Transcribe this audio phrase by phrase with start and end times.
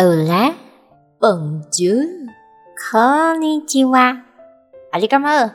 [0.00, 0.54] 欧啦，
[1.18, 2.28] Bonjour，
[2.92, 4.22] こんにちは，
[4.92, 5.54] 阿里干嘛？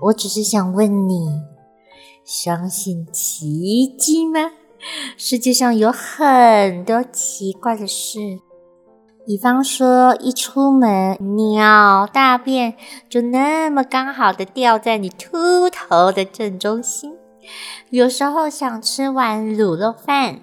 [0.00, 1.42] 我只是想问你，
[2.24, 4.50] 相信奇迹吗？
[5.16, 8.18] 世界上有很多奇怪的事，
[9.24, 12.74] 比方说，一出门鸟大便
[13.08, 17.12] 就那么刚好的掉在你秃头的正中心；
[17.90, 20.40] 有时候想吃碗卤肉饭，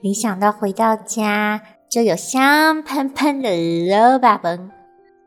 [0.00, 1.62] 没想到回到家。
[1.91, 3.49] 就有香喷喷的
[3.85, 4.71] 肉吧崩。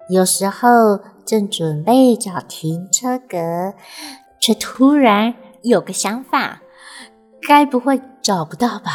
[0.09, 3.75] 有时候正准备找停车格，
[4.41, 6.63] 却突然有个想法，
[7.47, 8.91] 该不会找不到吧？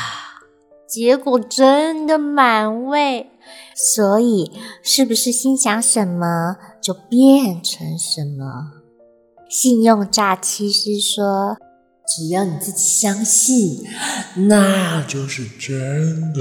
[0.88, 3.30] 结果真的满位，
[3.76, 8.72] 所以是不是心想什么就变成什么？
[9.48, 11.56] 信用诈欺师说
[12.08, 13.86] ：“只要你自己相信，
[14.48, 16.40] 那就是真的。”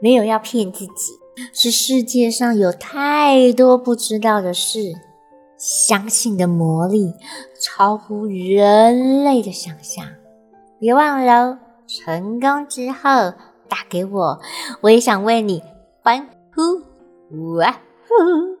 [0.00, 1.12] 没有要骗自己，
[1.52, 4.92] 是世界上有太多不知道的事，
[5.56, 7.12] 相信的魔力
[7.60, 10.06] 超乎人类的想象。
[10.78, 13.32] 别忘了，成功之后
[13.68, 14.40] 打给我，
[14.82, 15.62] 我也想为你
[16.02, 17.70] 欢呼哇
[18.06, 18.56] 呼！